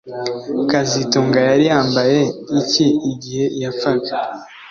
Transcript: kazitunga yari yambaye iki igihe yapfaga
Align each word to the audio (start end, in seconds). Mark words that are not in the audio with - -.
kazitunga 0.69 1.37
yari 1.49 1.63
yambaye 1.71 2.19
iki 2.59 2.85
igihe 3.11 3.45
yapfaga 3.61 4.11